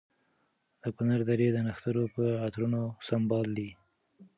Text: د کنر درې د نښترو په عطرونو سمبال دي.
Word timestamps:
د 0.81 0.83
کنر 0.97 1.19
درې 1.29 1.47
د 1.53 1.57
نښترو 1.65 2.03
په 2.15 2.23
عطرونو 2.45 2.81
سمبال 3.07 3.47
دي. 3.57 3.69